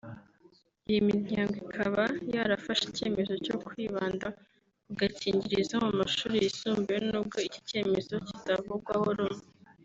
[0.89, 2.03] Iyi miryango ikaba
[2.35, 4.27] yarafashe icyemezo cyo kwibanda
[4.85, 9.43] ku gakingirizo mu mashuri yisumbuye n’ubwo iki cyemezo kitavugwaho rumwe